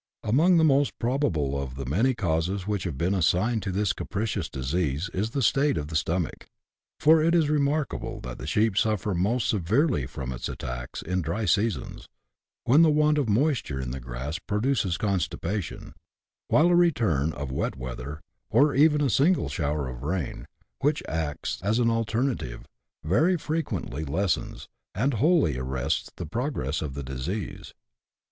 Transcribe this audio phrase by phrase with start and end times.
[0.23, 4.49] Among the most probable of the many causes which have been assigned of this capricious
[4.49, 6.47] disease is the state of the stomach;
[6.99, 11.45] for it is remarkable that the sheep suffer most severely from its attacks in dry
[11.45, 12.09] seasons,
[12.63, 15.93] when the want of moisture in the grass produces constipation;
[16.47, 20.47] while a return of wet weather, or even a single shower of rain,
[20.79, 22.65] which acts as an alterative,
[23.03, 27.75] very frequently lessens, and often wholly arrests, the progress of the disease.